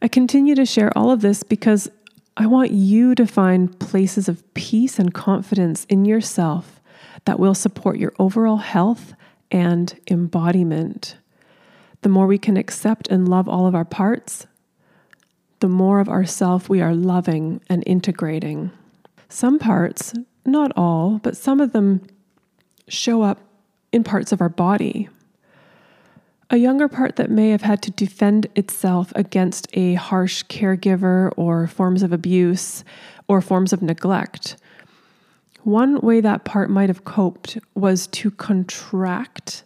I 0.00 0.06
continue 0.06 0.54
to 0.54 0.66
share 0.66 0.96
all 0.96 1.10
of 1.10 1.20
this 1.20 1.42
because 1.42 1.90
I 2.36 2.46
want 2.46 2.72
you 2.72 3.14
to 3.14 3.26
find 3.26 3.78
places 3.78 4.28
of 4.28 4.42
peace 4.54 4.98
and 4.98 5.14
confidence 5.14 5.84
in 5.88 6.04
yourself 6.04 6.80
that 7.26 7.38
will 7.38 7.54
support 7.54 7.98
your 7.98 8.12
overall 8.18 8.56
health 8.56 9.14
and 9.50 9.98
embodiment. 10.10 11.16
The 12.02 12.08
more 12.08 12.26
we 12.26 12.38
can 12.38 12.56
accept 12.56 13.08
and 13.08 13.28
love 13.28 13.48
all 13.48 13.66
of 13.66 13.74
our 13.74 13.84
parts, 13.84 14.46
the 15.60 15.68
more 15.68 16.00
of 16.00 16.08
ourself 16.08 16.68
we 16.68 16.80
are 16.80 16.94
loving 16.94 17.60
and 17.68 17.84
integrating. 17.86 18.72
Some 19.28 19.58
parts, 19.58 20.12
not 20.44 20.72
all, 20.76 21.20
but 21.22 21.36
some 21.36 21.60
of 21.60 21.72
them 21.72 22.04
show 22.88 23.22
up 23.22 23.40
in 23.92 24.02
parts 24.02 24.32
of 24.32 24.40
our 24.40 24.48
body 24.48 25.08
a 26.50 26.56
younger 26.56 26.88
part 26.88 27.16
that 27.16 27.30
may 27.30 27.50
have 27.50 27.62
had 27.62 27.82
to 27.82 27.90
defend 27.90 28.46
itself 28.54 29.12
against 29.14 29.68
a 29.72 29.94
harsh 29.94 30.44
caregiver 30.44 31.32
or 31.36 31.66
forms 31.66 32.02
of 32.02 32.12
abuse 32.12 32.84
or 33.28 33.40
forms 33.40 33.72
of 33.72 33.82
neglect. 33.82 34.56
One 35.62 36.00
way 36.00 36.20
that 36.20 36.44
part 36.44 36.68
might 36.68 36.90
have 36.90 37.04
coped 37.04 37.58
was 37.74 38.06
to 38.08 38.30
contract. 38.30 39.64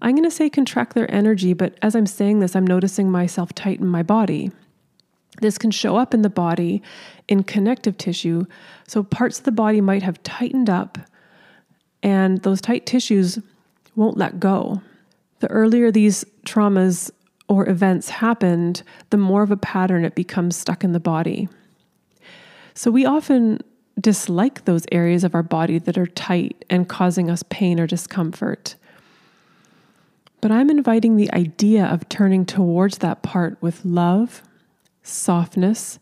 I'm 0.00 0.14
going 0.14 0.24
to 0.24 0.30
say 0.30 0.48
contract 0.48 0.94
their 0.94 1.12
energy, 1.12 1.52
but 1.52 1.76
as 1.82 1.96
I'm 1.96 2.06
saying 2.06 2.38
this, 2.38 2.54
I'm 2.54 2.66
noticing 2.66 3.10
myself 3.10 3.52
tighten 3.52 3.88
my 3.88 4.02
body. 4.02 4.52
This 5.40 5.58
can 5.58 5.72
show 5.72 5.96
up 5.96 6.14
in 6.14 6.22
the 6.22 6.30
body 6.30 6.80
in 7.26 7.42
connective 7.42 7.98
tissue. 7.98 8.44
So 8.86 9.02
parts 9.02 9.38
of 9.40 9.44
the 9.44 9.52
body 9.52 9.80
might 9.80 10.04
have 10.04 10.22
tightened 10.22 10.70
up, 10.70 10.98
and 12.04 12.40
those 12.42 12.60
tight 12.60 12.86
tissues 12.86 13.40
won't 13.96 14.16
let 14.16 14.38
go 14.38 14.80
the 15.44 15.50
earlier 15.50 15.90
these 15.90 16.24
traumas 16.46 17.10
or 17.50 17.68
events 17.68 18.08
happened, 18.08 18.82
the 19.10 19.18
more 19.18 19.42
of 19.42 19.50
a 19.50 19.58
pattern 19.58 20.02
it 20.02 20.14
becomes 20.14 20.56
stuck 20.56 20.82
in 20.82 20.92
the 20.92 20.98
body. 20.98 21.50
So 22.72 22.90
we 22.90 23.04
often 23.04 23.58
dislike 24.00 24.64
those 24.64 24.86
areas 24.90 25.22
of 25.22 25.34
our 25.34 25.42
body 25.42 25.78
that 25.80 25.98
are 25.98 26.06
tight 26.06 26.64
and 26.70 26.88
causing 26.88 27.30
us 27.30 27.42
pain 27.50 27.78
or 27.78 27.86
discomfort. 27.86 28.76
But 30.40 30.50
I'm 30.50 30.70
inviting 30.70 31.16
the 31.16 31.30
idea 31.34 31.84
of 31.84 32.08
turning 32.08 32.46
towards 32.46 32.98
that 32.98 33.22
part 33.22 33.60
with 33.60 33.84
love, 33.84 34.42
softness, 35.02 35.98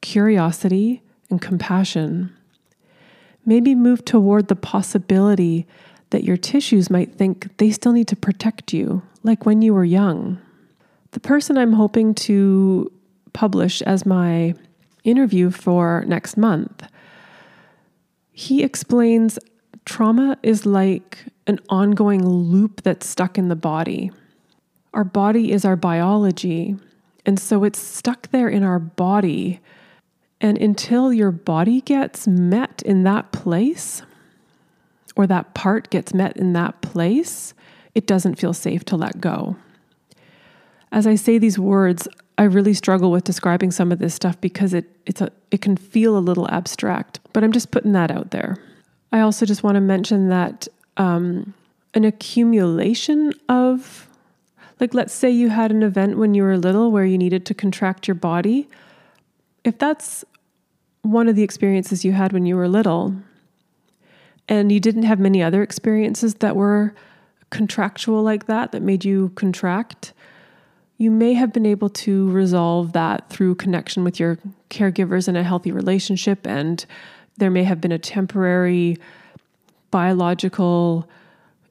curiosity, 0.00 1.02
and 1.28 1.38
compassion. 1.38 2.34
Maybe 3.44 3.74
move 3.74 4.06
toward 4.06 4.48
the 4.48 4.56
possibility 4.56 5.66
that 6.16 6.24
your 6.24 6.38
tissues 6.38 6.88
might 6.88 7.12
think 7.12 7.54
they 7.58 7.70
still 7.70 7.92
need 7.92 8.08
to 8.08 8.16
protect 8.16 8.72
you, 8.72 9.02
like 9.22 9.44
when 9.44 9.60
you 9.60 9.74
were 9.74 9.84
young. 9.84 10.38
The 11.10 11.20
person 11.20 11.58
I'm 11.58 11.74
hoping 11.74 12.14
to 12.14 12.90
publish 13.34 13.82
as 13.82 14.06
my 14.06 14.54
interview 15.04 15.50
for 15.50 16.06
next 16.08 16.38
month, 16.38 16.88
he 18.32 18.62
explains 18.62 19.38
trauma 19.84 20.38
is 20.42 20.64
like 20.64 21.26
an 21.46 21.60
ongoing 21.68 22.26
loop 22.26 22.80
that's 22.80 23.06
stuck 23.06 23.36
in 23.36 23.48
the 23.50 23.54
body. 23.54 24.10
Our 24.94 25.04
body 25.04 25.52
is 25.52 25.66
our 25.66 25.76
biology, 25.76 26.76
and 27.26 27.38
so 27.38 27.62
it's 27.62 27.78
stuck 27.78 28.30
there 28.30 28.48
in 28.48 28.62
our 28.62 28.78
body. 28.78 29.60
And 30.40 30.56
until 30.56 31.12
your 31.12 31.30
body 31.30 31.82
gets 31.82 32.26
met 32.26 32.80
in 32.86 33.02
that 33.02 33.32
place, 33.32 34.00
or 35.16 35.26
that 35.26 35.54
part 35.54 35.90
gets 35.90 36.14
met 36.14 36.36
in 36.36 36.52
that 36.52 36.80
place, 36.82 37.54
it 37.94 38.06
doesn't 38.06 38.36
feel 38.36 38.52
safe 38.52 38.84
to 38.84 38.96
let 38.96 39.20
go. 39.20 39.56
As 40.92 41.06
I 41.06 41.16
say 41.16 41.38
these 41.38 41.58
words, 41.58 42.06
I 42.38 42.44
really 42.44 42.74
struggle 42.74 43.10
with 43.10 43.24
describing 43.24 43.70
some 43.70 43.90
of 43.90 43.98
this 43.98 44.14
stuff 44.14 44.40
because 44.40 44.74
it 44.74 44.84
it's 45.06 45.20
a 45.20 45.30
it 45.50 45.62
can 45.62 45.76
feel 45.76 46.16
a 46.16 46.20
little 46.20 46.48
abstract, 46.50 47.18
but 47.32 47.42
I'm 47.42 47.52
just 47.52 47.70
putting 47.70 47.92
that 47.92 48.10
out 48.10 48.30
there. 48.30 48.58
I 49.12 49.20
also 49.20 49.46
just 49.46 49.62
want 49.62 49.76
to 49.76 49.80
mention 49.80 50.28
that 50.28 50.68
um, 50.96 51.54
an 51.94 52.04
accumulation 52.04 53.32
of, 53.48 54.08
like, 54.80 54.92
let's 54.92 55.14
say 55.14 55.30
you 55.30 55.48
had 55.48 55.70
an 55.70 55.82
event 55.82 56.18
when 56.18 56.34
you 56.34 56.42
were 56.42 56.58
little 56.58 56.90
where 56.90 57.04
you 57.04 57.16
needed 57.16 57.46
to 57.46 57.54
contract 57.54 58.06
your 58.06 58.16
body. 58.16 58.68
If 59.64 59.78
that's 59.78 60.24
one 61.02 61.28
of 61.28 61.36
the 61.36 61.42
experiences 61.42 62.04
you 62.04 62.12
had 62.12 62.32
when 62.32 62.46
you 62.46 62.56
were 62.56 62.68
little, 62.68 63.14
and 64.48 64.70
you 64.70 64.80
didn't 64.80 65.04
have 65.04 65.18
many 65.18 65.42
other 65.42 65.62
experiences 65.62 66.34
that 66.36 66.56
were 66.56 66.94
contractual 67.50 68.22
like 68.22 68.46
that, 68.46 68.72
that 68.72 68.82
made 68.82 69.04
you 69.04 69.30
contract, 69.30 70.12
you 70.98 71.10
may 71.10 71.34
have 71.34 71.52
been 71.52 71.66
able 71.66 71.90
to 71.90 72.30
resolve 72.30 72.92
that 72.92 73.28
through 73.28 73.54
connection 73.54 74.02
with 74.02 74.18
your 74.18 74.38
caregivers 74.70 75.28
in 75.28 75.36
a 75.36 75.42
healthy 75.42 75.70
relationship. 75.70 76.46
And 76.46 76.84
there 77.36 77.50
may 77.50 77.64
have 77.64 77.80
been 77.80 77.92
a 77.92 77.98
temporary 77.98 78.96
biological 79.90 81.08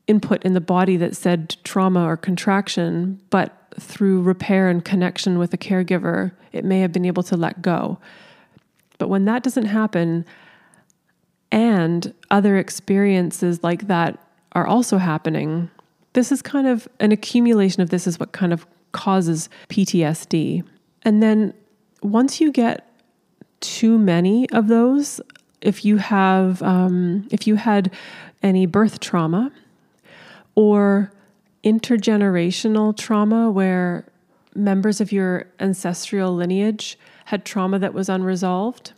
input 0.08 0.44
in 0.44 0.54
the 0.54 0.62
body 0.62 0.98
that 0.98 1.16
said 1.16 1.56
trauma 1.64 2.06
or 2.06 2.16
contraction, 2.16 3.20
but 3.32 3.58
through 3.80 4.22
repair 4.22 4.70
and 4.70 4.86
connection 4.86 5.40
with 5.40 5.54
a 5.54 5.58
caregiver, 5.58 6.32
it 6.52 6.64
may 6.64 6.82
have 6.82 6.92
been 6.92 7.06
able 7.06 7.24
to 7.24 7.36
let 7.36 7.62
go. 7.62 7.98
But 9.00 9.10
when 9.10 9.26
that 9.26 9.44
doesn't 9.44 9.66
happen, 9.66 10.26
and 11.56 12.14
other 12.30 12.58
experiences 12.58 13.64
like 13.64 13.88
that 13.88 14.20
are 14.52 14.68
also 14.68 14.98
happening. 14.98 15.72
This 16.12 16.30
is 16.30 16.42
kind 16.42 16.68
of 16.68 16.86
an 17.00 17.14
accumulation 17.14 17.82
of 17.82 17.90
this, 17.90 18.06
is 18.06 18.20
what 18.20 18.34
kind 18.34 18.52
of 18.52 18.68
causes 18.92 19.50
PTSD. 19.70 20.64
And 21.04 21.24
then 21.24 21.54
once 22.04 22.42
you 22.42 22.52
get 22.52 22.92
too 23.62 23.98
many 23.98 24.50
of 24.50 24.68
those, 24.68 25.22
if 25.62 25.86
you 25.86 25.96
have, 25.96 26.62
um, 26.62 27.26
if 27.32 27.48
you 27.48 27.56
had 27.56 27.90
any 28.44 28.66
birth 28.66 29.00
trauma 29.00 29.50
or 30.56 31.10
intergenerational 31.64 32.96
trauma 32.98 33.50
where 33.50 34.06
members 34.56 35.00
of 35.00 35.14
your 35.14 35.48
ancestral 35.62 36.36
lineage 36.36 37.00
had 37.26 37.46
trauma 37.46 37.80
that 37.80 37.94
was 37.94 38.10
unresolved, 38.10 38.92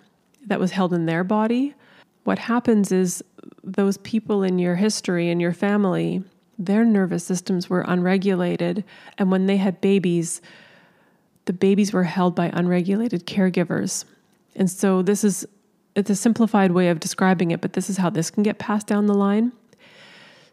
that 0.47 0.59
was 0.59 0.71
held 0.71 0.91
in 0.91 1.05
their 1.05 1.23
body, 1.23 1.75
what 2.27 2.39
happens 2.39 2.91
is 2.91 3.23
those 3.63 3.95
people 3.99 4.43
in 4.43 4.59
your 4.59 4.75
history 4.75 5.29
and 5.29 5.39
your 5.39 5.53
family, 5.53 6.21
their 6.59 6.83
nervous 6.83 7.23
systems 7.23 7.69
were 7.69 7.85
unregulated. 7.87 8.83
And 9.17 9.31
when 9.31 9.45
they 9.45 9.55
had 9.55 9.79
babies, 9.79 10.41
the 11.45 11.53
babies 11.53 11.93
were 11.93 12.03
held 12.03 12.35
by 12.35 12.51
unregulated 12.53 13.25
caregivers. 13.25 14.03
And 14.57 14.69
so 14.69 15.01
this 15.01 15.23
is 15.23 15.47
it's 15.95 16.09
a 16.09 16.15
simplified 16.17 16.71
way 16.71 16.89
of 16.89 16.99
describing 16.99 17.51
it, 17.51 17.61
but 17.61 17.73
this 17.73 17.89
is 17.89 17.95
how 17.95 18.09
this 18.09 18.29
can 18.29 18.43
get 18.43 18.59
passed 18.59 18.87
down 18.87 19.05
the 19.05 19.13
line. 19.13 19.53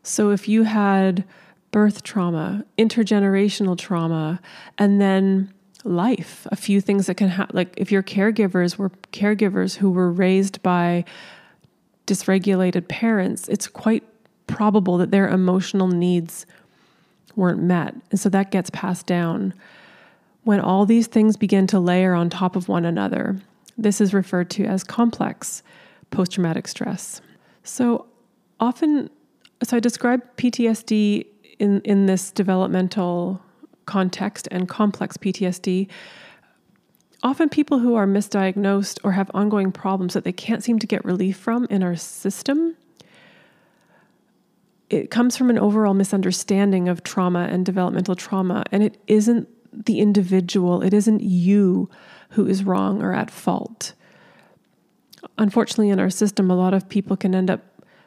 So 0.05 0.31
if 0.31 0.47
you 0.47 0.63
had 0.63 1.25
birth 1.73 2.05
trauma, 2.05 2.65
intergenerational 2.79 3.77
trauma, 3.77 4.41
and 4.79 5.01
then 5.01 5.53
life, 5.83 6.47
a 6.53 6.57
few 6.57 6.81
things 6.81 7.09
that 7.09 7.17
can 7.17 7.31
happen, 7.31 7.57
like 7.57 7.75
if 7.77 7.91
your 7.91 8.03
caregivers 8.05 8.77
were 8.77 8.91
caregivers 9.13 9.75
who 9.75 9.91
were 9.91 10.13
raised 10.13 10.63
by 10.63 11.05
dysregulated 12.07 12.89
parents, 12.89 13.49
it's 13.49 13.67
quite 13.67 14.05
probable 14.47 14.99
that 14.99 15.11
their 15.11 15.29
emotional 15.29 15.89
needs 15.89 16.47
weren't 17.37 17.63
met. 17.63 17.95
And 18.11 18.21
so 18.21 18.29
that 18.29 18.51
gets 18.51 18.71
passed 18.71 19.07
down. 19.07 19.55
When 20.45 20.61
all 20.61 20.85
these 20.87 21.07
things 21.07 21.37
begin 21.37 21.67
to 21.69 21.81
layer 21.81 22.15
on 22.15 22.29
top 22.31 22.55
of 22.57 22.69
one 22.69 22.85
another, 22.85 23.39
this 23.79 24.01
is 24.01 24.13
referred 24.15 24.51
to 24.51 24.65
as 24.65 24.85
complex 24.85 25.63
post 26.11 26.33
traumatic 26.33 26.69
stress. 26.69 27.21
So 27.65 28.07
often, 28.61 29.11
so 29.63 29.77
I 29.77 29.81
describe 29.81 30.23
PTSD 30.37 31.27
in, 31.59 31.81
in 31.81 32.07
this 32.07 32.31
developmental 32.31 33.41
context 33.87 34.49
and 34.51 34.69
complex 34.69 35.17
PTSD. 35.17 35.89
Often, 37.25 37.49
people 37.49 37.79
who 37.79 37.95
are 37.95 38.07
misdiagnosed 38.07 38.99
or 39.03 39.13
have 39.13 39.31
ongoing 39.33 39.73
problems 39.73 40.13
that 40.13 40.25
they 40.25 40.33
can't 40.33 40.63
seem 40.63 40.79
to 40.79 40.87
get 40.87 41.03
relief 41.07 41.39
from 41.39 41.67
in 41.71 41.83
our 41.83 41.97
system, 41.97 42.77
it 44.91 45.11
comes 45.11 45.35
from 45.35 45.49
an 45.49 45.59
overall 45.59 45.95
misunderstanding 45.95 46.87
of 46.87 47.03
trauma 47.03 47.49
and 47.51 47.65
developmental 47.65 48.15
trauma. 48.15 48.63
And 48.71 48.83
it 48.83 48.99
isn't 49.07 49.49
the 49.87 50.01
individual, 50.01 50.83
it 50.83 50.93
isn't 50.93 51.23
you 51.23 51.89
who 52.31 52.47
is 52.47 52.63
wrong 52.63 53.03
or 53.03 53.15
at 53.15 53.31
fault. 53.31 53.95
Unfortunately, 55.39 55.89
in 55.89 55.99
our 55.99 56.11
system, 56.11 56.51
a 56.51 56.55
lot 56.55 56.75
of 56.75 56.91
people 56.91 57.17
can 57.17 57.35
end 57.35 57.51
up 57.51 57.63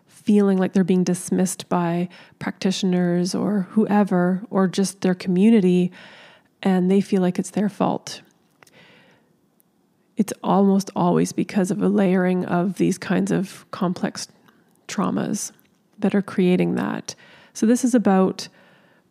feeling 0.05 0.59
like 0.59 0.73
they're 0.73 0.83
being 0.83 1.03
dismissed 1.03 1.67
by 1.69 2.07
practitioners 2.37 3.33
or 3.33 3.61
whoever, 3.71 4.43
or 4.51 4.67
just 4.67 5.01
their 5.01 5.15
community, 5.15 5.91
and 6.61 6.91
they 6.91 7.01
feel 7.01 7.21
like 7.21 7.39
it's 7.39 7.49
their 7.49 7.69
fault. 7.69 8.21
It's 10.17 10.33
almost 10.43 10.89
always 10.95 11.31
because 11.31 11.71
of 11.71 11.81
a 11.81 11.87
layering 11.87 12.45
of 12.45 12.77
these 12.77 12.97
kinds 12.97 13.31
of 13.31 13.65
complex 13.71 14.27
traumas 14.87 15.51
that 15.99 16.15
are 16.15 16.21
creating 16.21 16.75
that. 16.75 17.15
So, 17.53 17.65
this 17.65 17.85
is 17.85 17.95
about 17.95 18.47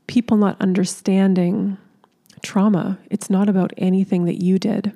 people 0.07 0.37
not 0.37 0.61
understanding 0.61 1.79
trauma. 2.43 2.99
It's 3.11 3.31
not 3.31 3.49
about 3.49 3.73
anything 3.77 4.25
that 4.25 4.43
you 4.43 4.59
did. 4.59 4.93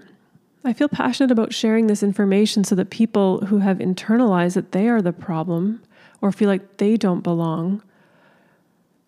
I 0.65 0.73
feel 0.73 0.89
passionate 0.89 1.31
about 1.31 1.55
sharing 1.55 1.87
this 1.87 2.03
information 2.03 2.65
so 2.65 2.75
that 2.75 2.91
people 2.91 3.47
who 3.47 3.59
have 3.59 3.79
internalized 3.79 4.55
that 4.55 4.73
they 4.73 4.89
are 4.89 5.01
the 5.01 5.13
problem 5.13 5.83
or 6.21 6.33
feel 6.33 6.49
like 6.49 6.77
they 6.77 6.97
don't 6.97 7.23
belong, 7.23 7.83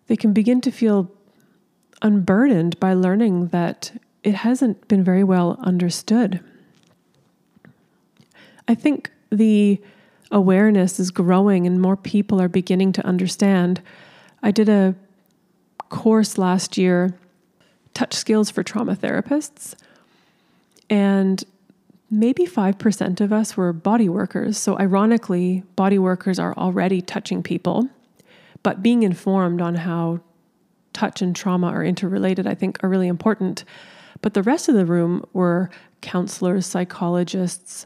they 0.07 0.15
can 0.15 0.33
begin 0.33 0.61
to 0.61 0.71
feel 0.71 1.11
unburdened 2.01 2.79
by 2.79 2.93
learning 2.93 3.47
that 3.47 3.91
it 4.23 4.33
hasn't 4.35 4.87
been 4.87 5.03
very 5.03 5.23
well 5.23 5.57
understood. 5.61 6.43
I 8.67 8.75
think 8.75 9.11
the 9.29 9.81
awareness 10.31 10.99
is 10.99 11.11
growing 11.11 11.67
and 11.67 11.81
more 11.81 11.95
people 11.95 12.41
are 12.41 12.49
beginning 12.49 12.91
to 12.93 13.05
understand. 13.05 13.81
I 14.41 14.51
did 14.51 14.69
a 14.69 14.95
course 15.89 16.37
last 16.37 16.77
year, 16.77 17.13
Touch 17.93 18.13
Skills 18.13 18.49
for 18.49 18.63
Trauma 18.63 18.95
Therapists, 18.95 19.75
and 20.89 21.43
maybe 22.09 22.45
5% 22.45 23.21
of 23.21 23.31
us 23.31 23.55
were 23.55 23.71
body 23.73 24.09
workers. 24.09 24.57
So, 24.57 24.77
ironically, 24.79 25.63
body 25.75 25.99
workers 25.99 26.39
are 26.39 26.55
already 26.57 27.01
touching 27.01 27.43
people, 27.43 27.87
but 28.63 28.81
being 28.81 29.03
informed 29.03 29.61
on 29.61 29.75
how 29.75 30.19
touch 30.93 31.21
and 31.21 31.35
trauma 31.35 31.67
are 31.67 31.83
interrelated, 31.83 32.47
I 32.47 32.55
think, 32.55 32.83
are 32.83 32.89
really 32.89 33.07
important. 33.07 33.63
But 34.21 34.33
the 34.33 34.43
rest 34.43 34.69
of 34.69 34.75
the 34.75 34.85
room 34.85 35.25
were 35.33 35.69
counselors, 36.01 36.65
psychologists, 36.65 37.85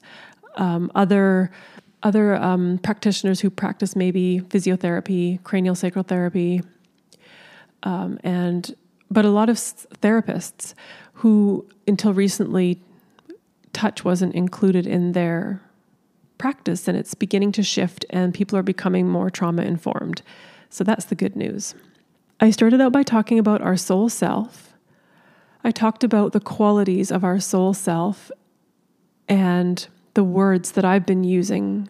um, 0.58 0.92
other 0.96 1.52
other 2.04 2.36
um, 2.36 2.78
practitioners 2.84 3.40
who 3.40 3.50
practice 3.50 3.96
maybe 3.96 4.40
physiotherapy, 4.50 5.44
cranial 5.44 5.74
sacral 5.74 6.04
therapy, 6.04 6.62
um, 7.84 8.20
and 8.24 8.76
but 9.10 9.26
a 9.26 9.30
lot 9.30 9.50
of 9.50 9.58
therapists 9.58 10.74
who 11.14 11.68
until 11.88 12.14
recently 12.14 12.80
touch 13.74 14.04
wasn't 14.04 14.34
included 14.36 14.86
in 14.86 15.14
their 15.14 15.62
practice 16.38 16.88
and 16.88 16.98
it's 16.98 17.14
beginning 17.14 17.52
to 17.52 17.64
shift 17.64 18.06
and 18.10 18.34
people 18.34 18.58
are 18.58 18.64
becoming 18.64 19.08
more 19.08 19.30
trauma 19.30 19.64
informed. 19.64 20.22
So 20.70 20.84
that's 20.84 21.06
the 21.06 21.16
good 21.16 21.36
news. 21.36 21.74
I 22.40 22.52
started 22.52 22.82
out 22.82 22.92
by 22.92 23.04
talking 23.04 23.40
about 23.40 23.62
our 23.62 23.78
soul 23.78 24.10
self. 24.10 24.74
I 25.64 25.72
talked 25.72 26.04
about 26.04 26.34
the 26.34 26.40
qualities 26.40 27.12
of 27.12 27.24
our 27.24 27.40
soul 27.40 27.74
self 27.74 28.32
and 29.28 29.88
the 30.18 30.24
words 30.24 30.72
that 30.72 30.84
I've 30.84 31.06
been 31.06 31.24
using 31.24 31.90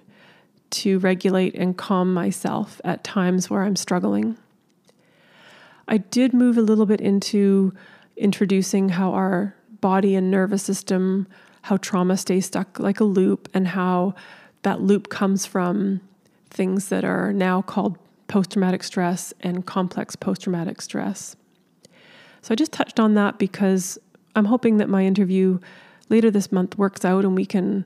to 0.69 0.99
regulate 0.99 1.55
and 1.55 1.77
calm 1.77 2.13
myself 2.13 2.81
at 2.83 3.01
times 3.01 3.49
where 3.49 3.63
I'm 3.63 3.77
struggling. 3.77 4.37
I 5.87 5.99
did 5.99 6.33
move 6.33 6.57
a 6.57 6.61
little 6.61 6.85
bit 6.85 6.99
into 6.99 7.73
introducing 8.17 8.89
how 8.89 9.13
our 9.13 9.55
body 9.79 10.13
and 10.13 10.29
nervous 10.29 10.61
system 10.61 11.25
how 11.61 11.77
trauma 11.77 12.17
stays 12.17 12.47
stuck 12.47 12.79
like 12.79 12.99
a 12.99 13.05
loop 13.05 13.47
and 13.53 13.69
how 13.69 14.13
that 14.63 14.81
loop 14.81 15.07
comes 15.07 15.45
from 15.45 16.01
things 16.49 16.89
that 16.89 17.05
are 17.05 17.31
now 17.31 17.61
called 17.61 17.97
post 18.27 18.51
traumatic 18.51 18.83
stress 18.83 19.33
and 19.39 19.65
complex 19.65 20.17
post 20.17 20.41
traumatic 20.41 20.81
stress. 20.81 21.37
So 22.41 22.51
I 22.51 22.55
just 22.55 22.73
touched 22.73 22.99
on 22.99 23.13
that 23.13 23.37
because 23.37 23.97
I'm 24.35 24.45
hoping 24.45 24.75
that 24.79 24.89
my 24.89 25.05
interview 25.05 25.59
later 26.09 26.29
this 26.29 26.51
month 26.51 26.77
works 26.77 27.05
out 27.05 27.23
and 27.23 27.37
we 27.37 27.45
can. 27.45 27.85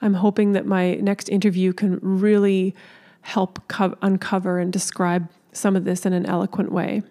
I'm 0.00 0.14
hoping 0.14 0.52
that 0.52 0.66
my 0.66 0.94
next 0.94 1.28
interview 1.28 1.72
can 1.72 1.98
really 2.02 2.74
help 3.22 3.66
co- 3.68 3.96
uncover 4.02 4.58
and 4.58 4.72
describe 4.72 5.28
some 5.52 5.76
of 5.76 5.84
this 5.84 6.06
in 6.06 6.12
an 6.12 6.26
eloquent 6.26 6.72
way. 6.72 7.02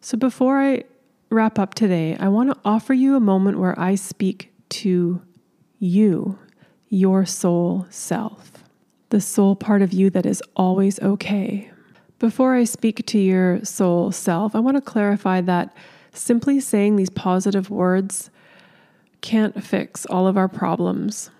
So 0.00 0.16
before 0.16 0.60
I 0.60 0.84
wrap 1.30 1.58
up 1.58 1.74
today, 1.74 2.16
I 2.18 2.28
want 2.28 2.50
to 2.50 2.56
offer 2.64 2.94
you 2.94 3.16
a 3.16 3.20
moment 3.20 3.58
where 3.58 3.78
I 3.78 3.94
speak 3.94 4.52
to 4.70 5.22
you, 5.78 6.38
your 6.88 7.26
soul 7.26 7.86
self, 7.90 8.64
the 9.10 9.20
soul 9.20 9.56
part 9.56 9.82
of 9.82 9.92
you 9.92 10.10
that 10.10 10.26
is 10.26 10.42
always 10.56 11.00
okay. 11.00 11.70
Before 12.18 12.54
I 12.54 12.64
speak 12.64 13.06
to 13.06 13.18
your 13.18 13.64
soul 13.64 14.12
self, 14.12 14.54
I 14.54 14.60
want 14.60 14.76
to 14.76 14.80
clarify 14.82 15.40
that 15.42 15.74
simply 16.12 16.60
saying 16.60 16.96
these 16.96 17.10
positive 17.10 17.70
words 17.70 18.30
can't 19.20 19.62
fix 19.62 20.06
all 20.06 20.26
of 20.26 20.36
our 20.36 20.48
problems. 20.48 21.30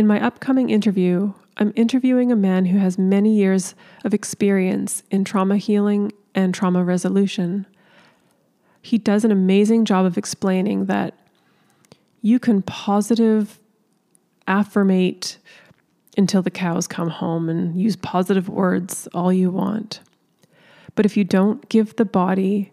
In 0.00 0.06
my 0.06 0.18
upcoming 0.18 0.70
interview, 0.70 1.34
I'm 1.58 1.74
interviewing 1.76 2.32
a 2.32 2.34
man 2.34 2.64
who 2.64 2.78
has 2.78 2.96
many 2.96 3.36
years 3.36 3.74
of 4.02 4.14
experience 4.14 5.02
in 5.10 5.24
trauma 5.24 5.58
healing 5.58 6.10
and 6.34 6.54
trauma 6.54 6.82
resolution. 6.82 7.66
He 8.80 8.96
does 8.96 9.26
an 9.26 9.30
amazing 9.30 9.84
job 9.84 10.06
of 10.06 10.16
explaining 10.16 10.86
that 10.86 11.12
you 12.22 12.38
can 12.38 12.62
positive 12.62 13.60
affirmate 14.48 15.36
until 16.16 16.40
the 16.40 16.50
cows 16.50 16.86
come 16.86 17.10
home 17.10 17.50
and 17.50 17.78
use 17.78 17.96
positive 17.96 18.48
words 18.48 19.06
all 19.12 19.30
you 19.30 19.50
want. 19.50 20.00
But 20.94 21.04
if 21.04 21.14
you 21.14 21.24
don't 21.24 21.68
give 21.68 21.96
the 21.96 22.06
body 22.06 22.72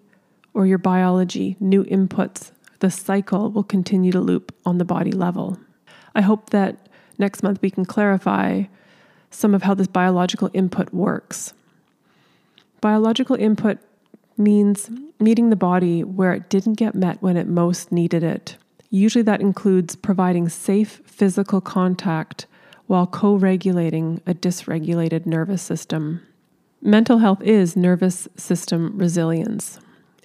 or 0.53 0.65
your 0.65 0.77
biology 0.77 1.57
new 1.59 1.83
inputs, 1.83 2.51
the 2.79 2.89
cycle 2.89 3.51
will 3.51 3.63
continue 3.63 4.13
to 4.13 4.21
loop 4.21 4.55
on 4.65 4.77
the 4.77 4.85
body 4.85 5.11
level. 5.11 5.59
I 6.15 6.21
hope 6.21 6.51
that 6.51 6.86
next 7.17 7.43
month 7.43 7.61
we 7.61 7.69
can 7.69 7.85
clarify 7.85 8.63
some 9.29 9.53
of 9.53 9.63
how 9.63 9.73
this 9.73 9.87
biological 9.87 10.49
input 10.53 10.93
works. 10.93 11.53
Biological 12.81 13.35
input 13.35 13.79
means 14.37 14.89
meeting 15.19 15.49
the 15.49 15.55
body 15.55 16.03
where 16.03 16.33
it 16.33 16.49
didn't 16.49 16.75
get 16.75 16.95
met 16.95 17.21
when 17.21 17.37
it 17.37 17.47
most 17.47 17.91
needed 17.91 18.23
it. 18.23 18.57
Usually, 18.89 19.23
that 19.23 19.41
includes 19.41 19.95
providing 19.95 20.47
safe 20.47 21.01
physical 21.05 21.59
contact 21.59 22.45
while 22.85 23.05
co 23.05 23.35
regulating 23.35 24.21
a 24.25 24.33
dysregulated 24.33 25.25
nervous 25.25 25.61
system. 25.61 26.21
Mental 26.81 27.17
health 27.17 27.41
is 27.41 27.75
nervous 27.75 28.27
system 28.37 28.97
resilience, 28.97 29.79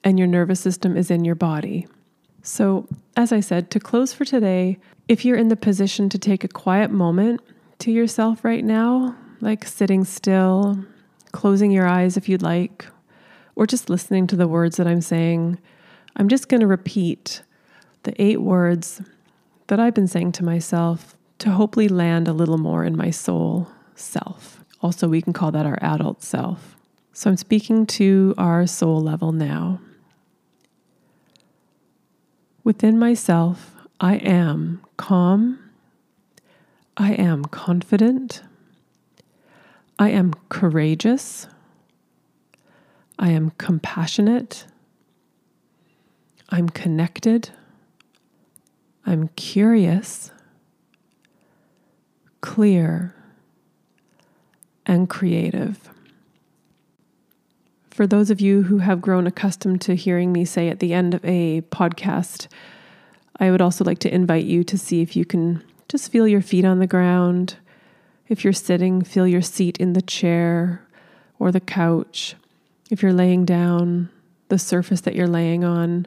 and 0.04 0.18
your 0.18 0.28
nervous 0.28 0.60
system 0.60 0.96
is 0.96 1.10
in 1.10 1.24
your 1.24 1.34
body. 1.34 1.88
So, 2.42 2.88
as 3.16 3.32
I 3.32 3.40
said, 3.40 3.70
to 3.70 3.80
close 3.80 4.12
for 4.12 4.24
today, 4.24 4.78
if 5.06 5.24
you're 5.24 5.36
in 5.36 5.48
the 5.48 5.56
position 5.56 6.08
to 6.08 6.18
take 6.18 6.42
a 6.42 6.48
quiet 6.48 6.90
moment 6.90 7.40
to 7.78 7.92
yourself 7.92 8.44
right 8.44 8.64
now, 8.64 9.16
like 9.40 9.64
sitting 9.64 10.04
still, 10.04 10.84
closing 11.30 11.70
your 11.70 11.86
eyes 11.86 12.16
if 12.16 12.28
you'd 12.28 12.42
like, 12.42 12.86
or 13.54 13.66
just 13.66 13.88
listening 13.88 14.26
to 14.26 14.36
the 14.36 14.48
words 14.48 14.76
that 14.76 14.86
I'm 14.86 15.00
saying, 15.00 15.58
I'm 16.16 16.28
just 16.28 16.48
going 16.48 16.60
to 16.60 16.66
repeat 16.66 17.42
the 18.02 18.20
eight 18.20 18.40
words 18.40 19.00
that 19.68 19.78
I've 19.78 19.94
been 19.94 20.08
saying 20.08 20.32
to 20.32 20.44
myself 20.44 21.16
to 21.38 21.50
hopefully 21.50 21.88
land 21.88 22.26
a 22.28 22.32
little 22.32 22.58
more 22.58 22.84
in 22.84 22.96
my 22.96 23.10
soul 23.10 23.68
self. 23.94 24.64
Also, 24.80 25.08
we 25.08 25.22
can 25.22 25.32
call 25.32 25.52
that 25.52 25.66
our 25.66 25.78
adult 25.80 26.22
self. 26.22 26.76
So 27.12 27.30
I'm 27.30 27.36
speaking 27.36 27.86
to 27.86 28.34
our 28.36 28.66
soul 28.66 29.00
level 29.00 29.32
now. 29.32 29.80
Within 32.64 32.96
myself, 32.98 33.74
I 34.00 34.16
am 34.16 34.82
calm. 34.96 35.58
I 36.96 37.12
am 37.12 37.44
confident. 37.44 38.42
I 39.98 40.10
am 40.10 40.34
courageous. 40.48 41.48
I 43.18 43.30
am 43.30 43.50
compassionate. 43.58 44.66
I'm 46.50 46.68
connected. 46.68 47.50
I'm 49.04 49.28
curious, 49.28 50.30
clear, 52.42 53.14
and 54.86 55.08
creative. 55.10 55.90
For 57.92 58.06
those 58.06 58.30
of 58.30 58.40
you 58.40 58.62
who 58.62 58.78
have 58.78 59.02
grown 59.02 59.26
accustomed 59.26 59.82
to 59.82 59.94
hearing 59.94 60.32
me 60.32 60.46
say 60.46 60.68
at 60.68 60.80
the 60.80 60.94
end 60.94 61.12
of 61.12 61.22
a 61.26 61.60
podcast, 61.60 62.48
I 63.38 63.50
would 63.50 63.60
also 63.60 63.84
like 63.84 63.98
to 63.98 64.12
invite 64.12 64.46
you 64.46 64.64
to 64.64 64.78
see 64.78 65.02
if 65.02 65.14
you 65.14 65.26
can 65.26 65.62
just 65.90 66.10
feel 66.10 66.26
your 66.26 66.40
feet 66.40 66.64
on 66.64 66.78
the 66.78 66.86
ground. 66.86 67.56
If 68.28 68.44
you're 68.44 68.54
sitting, 68.54 69.02
feel 69.02 69.26
your 69.26 69.42
seat 69.42 69.76
in 69.76 69.92
the 69.92 70.00
chair 70.00 70.82
or 71.38 71.52
the 71.52 71.60
couch. 71.60 72.34
If 72.90 73.02
you're 73.02 73.12
laying 73.12 73.44
down, 73.44 74.08
the 74.48 74.58
surface 74.58 75.02
that 75.02 75.14
you're 75.14 75.26
laying 75.26 75.62
on 75.62 76.06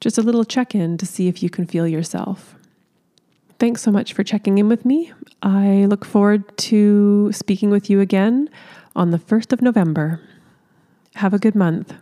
just 0.00 0.16
a 0.16 0.22
little 0.22 0.44
check 0.44 0.74
in 0.74 0.96
to 0.96 1.04
see 1.04 1.28
if 1.28 1.42
you 1.42 1.50
can 1.50 1.66
feel 1.66 1.86
yourself. 1.86 2.54
Thanks 3.58 3.82
so 3.82 3.90
much 3.90 4.14
for 4.14 4.24
checking 4.24 4.56
in 4.56 4.70
with 4.70 4.86
me. 4.86 5.12
I 5.42 5.84
look 5.84 6.06
forward 6.06 6.56
to 6.56 7.30
speaking 7.30 7.68
with 7.68 7.90
you 7.90 8.00
again 8.00 8.48
on 8.96 9.10
the 9.10 9.18
1st 9.18 9.52
of 9.52 9.60
November. 9.60 10.22
Have 11.14 11.32
a 11.32 11.38
good 11.38 11.54
month. 11.54 11.94